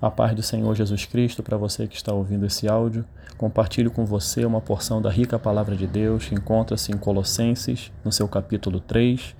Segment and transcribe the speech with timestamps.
[0.00, 3.06] A paz do Senhor Jesus Cristo para você que está ouvindo esse áudio.
[3.38, 8.12] Compartilho com você uma porção da rica palavra de Deus que encontra-se em Colossenses, no
[8.12, 9.34] seu capítulo 3,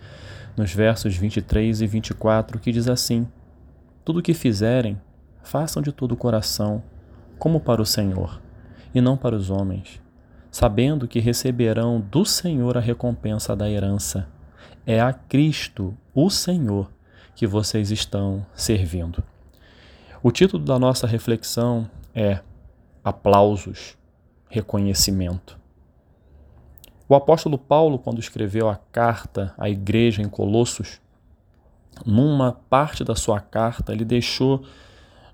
[0.56, 3.28] nos versos 23 e 24, que diz assim:
[4.04, 4.98] Tudo o que fizerem,
[5.42, 6.82] façam de todo o coração,
[7.38, 8.40] como para o Senhor,
[8.94, 10.00] e não para os homens,
[10.50, 14.28] sabendo que receberão do Senhor a recompensa da herança.
[14.86, 16.90] É a Cristo, o Senhor,
[17.34, 19.22] que vocês estão servindo.
[20.26, 22.40] O título da nossa reflexão é
[23.04, 23.94] Aplausos,
[24.48, 25.60] Reconhecimento.
[27.06, 30.98] O apóstolo Paulo, quando escreveu a carta à igreja em Colossos,
[32.06, 34.64] numa parte da sua carta, ele deixou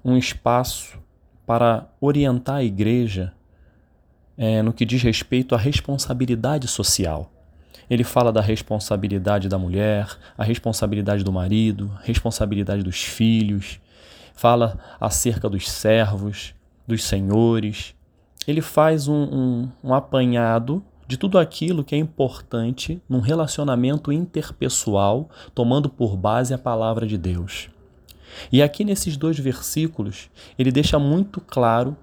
[0.05, 0.99] um espaço
[1.47, 3.33] para orientar a igreja
[4.37, 7.31] é, no que diz respeito à responsabilidade social.
[7.89, 13.79] Ele fala da responsabilidade da mulher, a responsabilidade do marido, responsabilidade dos filhos,
[14.41, 16.55] fala acerca dos servos,
[16.89, 17.95] dos senhores.
[18.49, 25.29] Ele faz um, um, um apanhado de tudo aquilo que é importante num relacionamento interpessoal,
[25.55, 27.69] tomando por base a palavra de Deus.
[28.51, 31.95] E aqui nesses dois versículos, ele deixa muito claro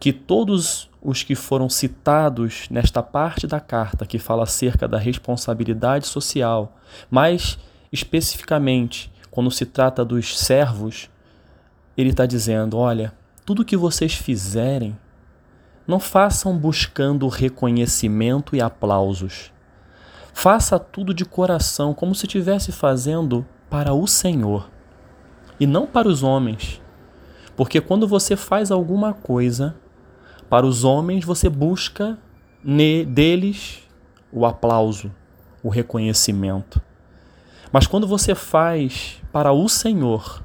[0.00, 6.08] que todos os que foram citados nesta parte da carta que fala acerca da responsabilidade
[6.08, 6.76] social,
[7.08, 7.56] mais
[7.92, 11.08] especificamente quando se trata dos servos,
[12.00, 13.12] ele está dizendo: olha,
[13.44, 14.96] tudo que vocês fizerem,
[15.86, 19.50] não façam buscando reconhecimento e aplausos.
[20.34, 24.70] Faça tudo de coração, como se estivesse fazendo para o Senhor
[25.58, 26.80] e não para os homens.
[27.56, 29.74] Porque quando você faz alguma coisa
[30.48, 32.16] para os homens, você busca
[33.08, 33.80] deles
[34.30, 35.10] o aplauso,
[35.62, 36.80] o reconhecimento.
[37.72, 40.42] Mas quando você faz para o Senhor,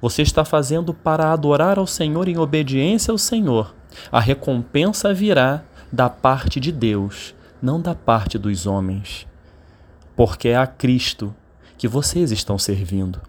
[0.00, 3.74] você está fazendo para adorar ao Senhor em obediência ao Senhor.
[4.10, 9.26] A recompensa virá da parte de Deus, não da parte dos homens.
[10.14, 11.34] Porque é a Cristo
[11.78, 13.20] que vocês estão servindo.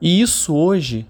[0.00, 1.06] E isso hoje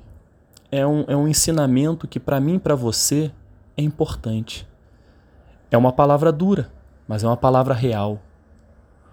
[0.70, 3.30] é um, é um ensinamento que para mim e para você
[3.76, 4.66] é importante.
[5.70, 6.70] É uma palavra dura,
[7.06, 8.20] mas é uma palavra real.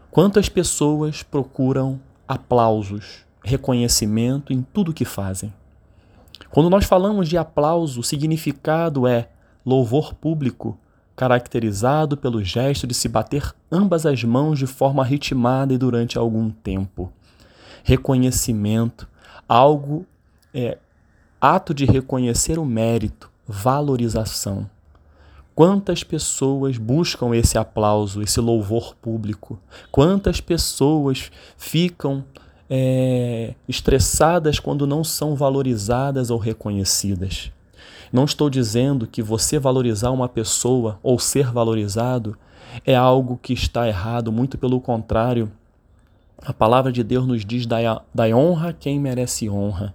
[0.09, 5.53] Quantas pessoas procuram aplausos, reconhecimento em tudo que fazem.
[6.49, 9.29] Quando nós falamos de aplauso, o significado é
[9.65, 10.77] louvor público,
[11.15, 16.49] caracterizado pelo gesto de se bater ambas as mãos de forma ritmada e durante algum
[16.49, 17.11] tempo.
[17.83, 19.07] Reconhecimento,
[19.47, 20.05] algo
[20.53, 20.77] é
[21.39, 24.69] ato de reconhecer o mérito, valorização.
[25.53, 29.59] Quantas pessoas buscam esse aplauso, esse louvor público?
[29.91, 32.23] Quantas pessoas ficam
[32.73, 37.51] é, estressadas quando não são valorizadas ou reconhecidas.
[38.13, 42.37] Não estou dizendo que você valorizar uma pessoa ou ser valorizado
[42.85, 45.51] é algo que está errado, muito pelo contrário.
[46.41, 49.93] A palavra de Deus nos diz: dai honra quem merece honra.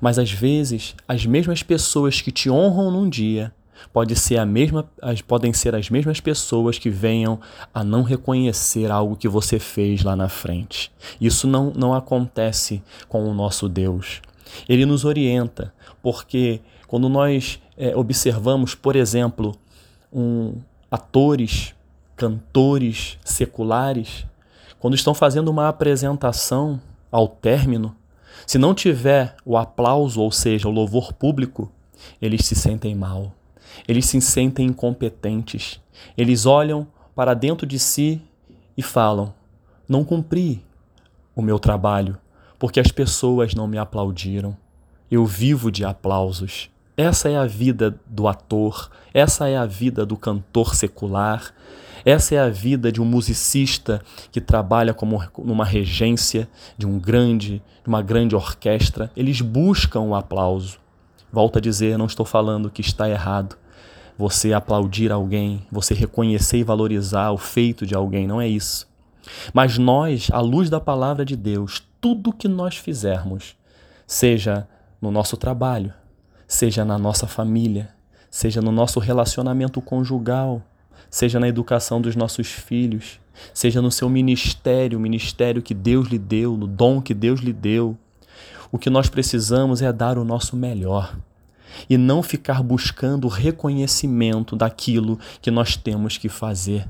[0.00, 3.52] Mas às vezes, as mesmas pessoas que te honram num dia
[3.92, 7.40] pode ser a mesma, as, podem ser as mesmas pessoas que venham
[7.72, 10.92] a não reconhecer algo que você fez lá na frente.
[11.20, 14.20] Isso não, não acontece com o nosso Deus.
[14.68, 19.54] Ele nos orienta, porque quando nós é, observamos, por exemplo,
[20.12, 20.54] um,
[20.90, 21.74] atores,
[22.16, 24.26] cantores seculares,
[24.78, 26.80] quando estão fazendo uma apresentação
[27.10, 27.94] ao término,
[28.46, 31.70] se não tiver o aplauso, ou seja, o louvor público,
[32.20, 33.32] eles se sentem mal
[33.86, 35.80] eles se sentem incompetentes.
[36.16, 38.20] Eles olham para dentro de si
[38.76, 39.34] e falam:
[39.88, 40.64] Não cumpri
[41.34, 42.18] o meu trabalho,
[42.58, 44.56] porque as pessoas não me aplaudiram.
[45.10, 46.70] Eu vivo de aplausos.
[46.96, 51.54] Essa é a vida do ator, essa é a vida do cantor secular,
[52.04, 57.62] essa é a vida de um musicista que trabalha como numa regência de um grande,
[57.82, 59.10] de uma grande orquestra.
[59.16, 60.78] Eles buscam o aplauso.
[61.32, 63.56] Volto a dizer, não estou falando que está errado.
[64.18, 68.88] Você aplaudir alguém, você reconhecer e valorizar o feito de alguém, não é isso.
[69.52, 73.56] Mas nós, à luz da palavra de Deus, tudo que nós fizermos,
[74.06, 74.66] seja
[75.00, 75.92] no nosso trabalho,
[76.46, 77.90] seja na nossa família,
[78.30, 80.62] seja no nosso relacionamento conjugal,
[81.08, 83.20] seja na educação dos nossos filhos,
[83.54, 87.52] seja no seu ministério, o ministério que Deus lhe deu, no dom que Deus lhe
[87.52, 87.96] deu,
[88.72, 91.16] o que nós precisamos é dar o nosso melhor
[91.88, 96.88] e não ficar buscando reconhecimento daquilo que nós temos que fazer.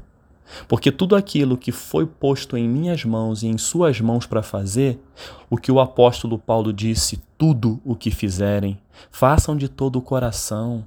[0.66, 5.00] Porque tudo aquilo que foi posto em minhas mãos e em suas mãos para fazer,
[5.48, 8.78] o que o apóstolo Paulo disse, tudo o que fizerem,
[9.10, 10.84] façam de todo o coração,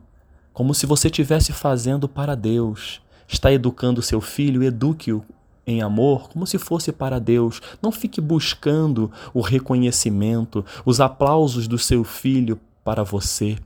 [0.51, 3.01] como se você estivesse fazendo para Deus.
[3.27, 5.23] Está educando seu filho, eduque-o
[5.65, 7.61] em amor, como se fosse para Deus.
[7.81, 13.57] Não fique buscando o reconhecimento, os aplausos do seu filho para você.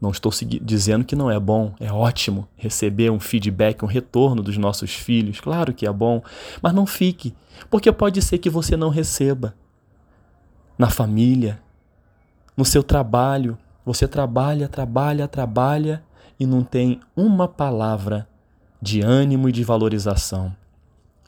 [0.00, 0.30] Não estou
[0.60, 5.40] dizendo que não é bom, é ótimo receber um feedback, um retorno dos nossos filhos,
[5.40, 6.22] claro que é bom,
[6.60, 7.34] mas não fique,
[7.70, 9.54] porque pode ser que você não receba.
[10.76, 11.62] Na família,
[12.56, 16.02] no seu trabalho, você trabalha, trabalha, trabalha
[16.38, 18.28] e não tem uma palavra
[18.82, 20.54] de ânimo e de valorização.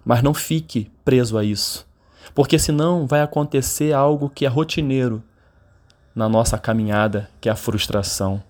[0.07, 1.85] Mas não fique preso a isso,
[2.33, 5.21] porque senão vai acontecer algo que é rotineiro
[6.15, 8.41] na nossa caminhada, que é a frustração.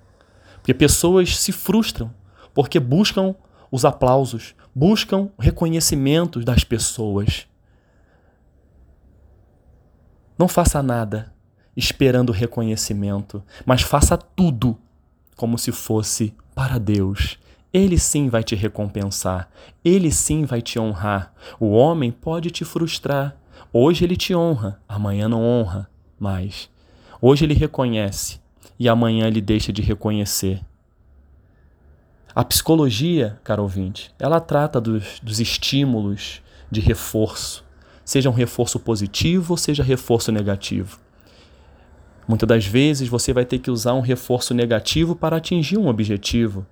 [0.57, 2.13] Porque pessoas se frustram
[2.53, 3.35] porque buscam
[3.71, 7.47] os aplausos, buscam reconhecimento das pessoas.
[10.39, 11.35] Não faça nada
[11.75, 14.79] esperando reconhecimento, mas faça tudo
[15.37, 17.39] como se fosse para Deus.
[17.73, 19.49] Ele sim vai te recompensar,
[19.85, 21.33] ele sim vai te honrar.
[21.61, 23.37] O homem pode te frustrar.
[23.73, 26.71] Hoje ele te honra, amanhã não honra mais.
[27.21, 28.41] Hoje ele reconhece
[28.79, 30.63] e amanhã ele deixa de reconhecer.
[32.35, 37.65] A psicologia, caro ouvinte, ela trata dos, dos estímulos de reforço,
[38.05, 41.01] seja um reforço positivo ou seja reforço negativo.
[42.29, 46.67] Muitas das vezes você vai ter que usar um reforço negativo para atingir um objetivo,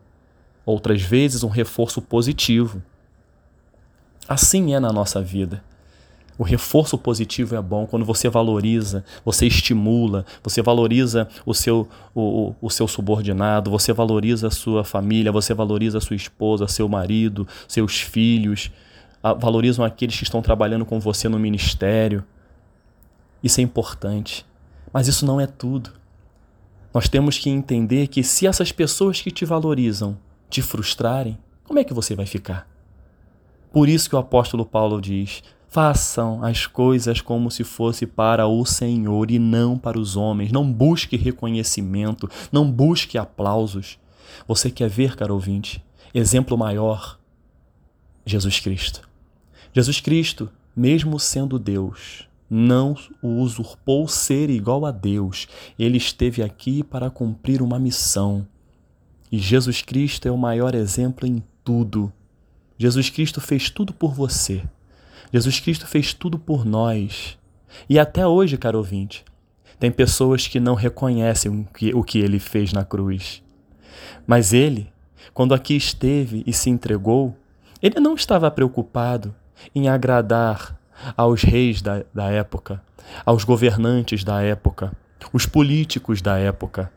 [0.65, 2.83] outras vezes um reforço positivo.
[4.29, 5.63] Assim é na nossa vida.
[6.37, 12.55] O reforço positivo é bom quando você valoriza, você estimula, você valoriza o seu, o,
[12.61, 17.47] o, seu subordinado, você valoriza a sua família, você valoriza a sua esposa, seu marido,
[17.69, 18.73] seus filhos,
[19.39, 22.25] valorizam aqueles que estão trabalhando com você no ministério.
[23.41, 24.45] Isso é importante.
[24.93, 25.91] Mas isso não é tudo.
[26.93, 30.17] Nós temos que entender que se essas pessoas que te valorizam
[30.55, 32.69] te frustrarem, como é que você vai ficar?
[33.73, 38.65] Por isso que o apóstolo Paulo diz: façam as coisas como se fosse para o
[38.65, 40.53] Senhor e não para os homens.
[40.53, 43.99] Não busque reconhecimento, não busque aplausos.
[44.47, 45.85] Você quer ver, caro ouvinte,
[46.15, 47.19] exemplo maior?
[48.25, 49.09] Jesus Cristo.
[49.73, 55.49] Jesus Cristo, mesmo sendo Deus, não o usurpou ser igual a Deus.
[55.77, 58.47] Ele esteve aqui para cumprir uma missão.
[59.35, 62.13] E Jesus Cristo é o maior exemplo em tudo.
[62.79, 64.63] Jesus Cristo fez tudo por você.
[65.33, 67.37] Jesus Cristo fez tudo por nós.
[67.89, 69.25] E até hoje, caro ouvinte,
[69.81, 73.43] tem pessoas que não reconhecem o que, o que ele fez na cruz.
[74.25, 74.93] Mas ele,
[75.33, 77.37] quando aqui esteve e se entregou,
[77.83, 79.35] ele não estava preocupado
[79.75, 80.79] em agradar
[81.17, 82.81] aos reis da, da época,
[83.27, 84.93] aos governantes da época,
[85.33, 86.89] os políticos da época,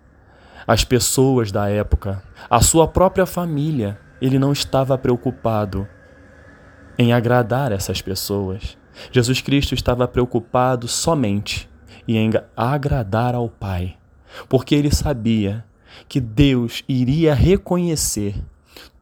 [0.65, 3.99] as pessoas da época, a sua própria família.
[4.19, 5.87] Ele não estava preocupado
[6.97, 8.77] em agradar essas pessoas.
[9.11, 11.69] Jesus Cristo estava preocupado somente
[12.07, 13.95] em agradar ao Pai,
[14.49, 15.63] porque ele sabia
[16.07, 18.35] que Deus iria reconhecer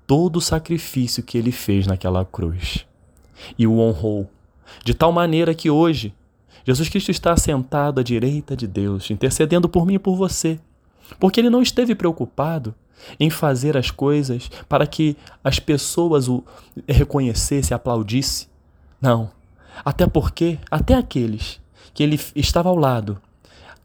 [0.05, 2.85] todo o sacrifício que ele fez naquela cruz
[3.57, 4.29] e o honrou
[4.83, 6.13] de tal maneira que hoje
[6.65, 10.59] Jesus Cristo está sentado à direita de Deus, intercedendo por mim e por você,
[11.19, 12.73] porque ele não esteve preocupado
[13.19, 16.43] em fazer as coisas para que as pessoas o
[16.87, 18.47] reconhecessem, aplaudissem.
[19.01, 19.29] Não.
[19.83, 21.59] Até porque, até aqueles
[21.93, 23.21] que ele estava ao lado,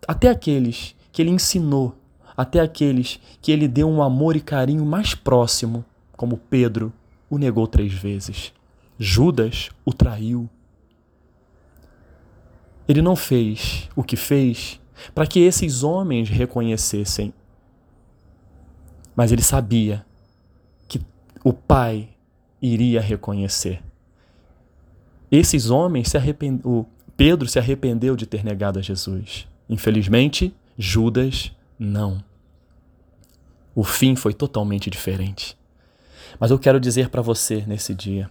[0.06, 1.94] até aqueles que ele ensinou,
[2.36, 5.84] até aqueles que ele deu um amor e carinho mais próximo,
[6.16, 6.92] como Pedro,
[7.28, 8.52] o negou três vezes.
[8.98, 10.48] Judas o traiu.
[12.88, 14.79] Ele não fez o que fez
[15.14, 17.32] para que esses homens reconhecessem.
[19.14, 20.04] Mas ele sabia
[20.88, 21.00] que
[21.44, 22.08] o Pai
[22.60, 23.82] iria reconhecer.
[25.30, 26.86] Esses homens se arrependeram.
[27.16, 29.46] Pedro se arrependeu de ter negado a Jesus.
[29.68, 32.24] Infelizmente, Judas não.
[33.74, 35.56] O fim foi totalmente diferente.
[36.38, 38.30] Mas eu quero dizer para você nesse dia: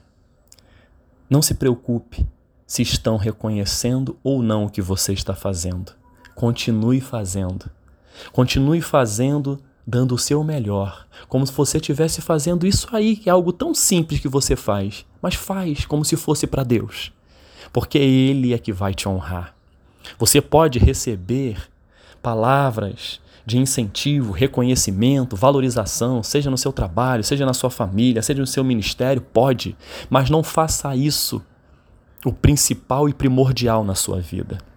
[1.29, 2.25] não se preocupe
[2.65, 5.98] se estão reconhecendo ou não o que você está fazendo.
[6.39, 7.69] Continue fazendo.
[8.31, 13.31] Continue fazendo, dando o seu melhor, como se você estivesse fazendo isso aí, que é
[13.33, 17.11] algo tão simples que você faz, mas faz como se fosse para Deus,
[17.73, 19.53] porque Ele é que vai te honrar.
[20.17, 21.57] Você pode receber
[22.23, 28.47] palavras de incentivo, reconhecimento, valorização, seja no seu trabalho, seja na sua família, seja no
[28.47, 29.75] seu ministério, pode,
[30.09, 31.41] mas não faça isso
[32.23, 34.68] o principal e primordial na sua vida.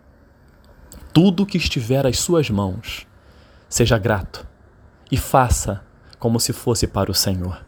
[1.13, 3.07] Tudo que estiver às suas mãos,
[3.69, 4.47] seja grato
[5.11, 5.85] e faça
[6.19, 7.65] como se fosse para o Senhor.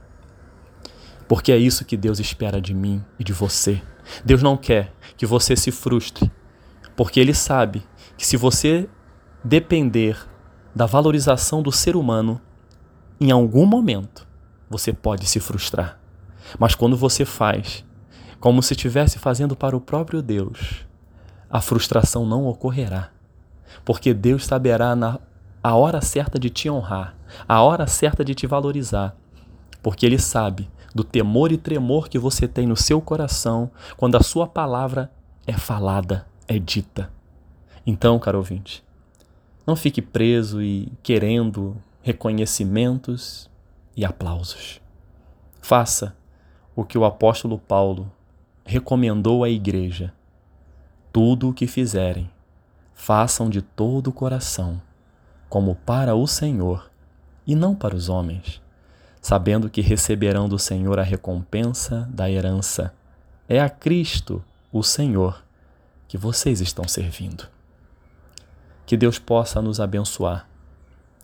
[1.29, 3.83] Porque é isso que Deus espera de mim e de você.
[4.25, 6.31] Deus não quer que você se frustre,
[6.97, 7.83] porque Ele sabe
[8.17, 8.89] que se você
[9.43, 10.17] depender
[10.75, 12.41] da valorização do ser humano,
[13.21, 14.27] em algum momento
[14.69, 16.01] você pode se frustrar.
[16.59, 17.85] Mas quando você faz
[18.41, 20.87] como se estivesse fazendo para o próprio Deus,
[21.49, 23.14] a frustração não ocorrerá.
[23.85, 25.19] Porque Deus saberá na
[25.63, 27.17] a hora certa de te honrar,
[27.49, 29.17] a hora certa de te valorizar,
[29.83, 34.23] porque Ele sabe do temor e tremor que você tem no seu coração quando a
[34.23, 35.11] sua palavra
[35.47, 37.11] é falada, é dita.
[37.87, 38.85] Então, caro ouvinte,
[39.67, 43.51] não fique preso e querendo reconhecimentos
[43.97, 44.81] e aplausos.
[45.63, 46.15] Faça
[46.77, 48.13] o que o apóstolo Paulo
[48.65, 50.13] recomendou à igreja.
[51.11, 52.31] Tudo o que fizerem,
[53.05, 54.81] façam de todo o coração,
[55.51, 56.91] como para o Senhor
[57.47, 58.63] e não para os homens,
[59.21, 62.95] sabendo que receberão do Senhor a recompensa da herança.
[63.47, 64.43] É a Cristo,
[64.73, 65.45] o Senhor,
[66.09, 67.47] que vocês estão servindo.
[68.87, 70.49] Que Deus possa nos abençoar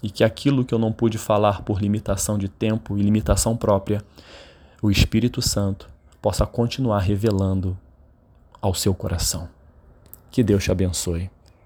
[0.02, 4.04] e que aquilo que eu não pude falar por limitação de tempo e limitação própria,
[4.82, 5.88] o Espírito Santo
[6.20, 7.74] possa continuar revelando
[8.60, 9.48] ao seu coração.
[10.30, 11.30] Que Deus te abençoe,